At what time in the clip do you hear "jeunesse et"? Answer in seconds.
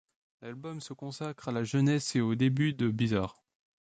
1.63-2.21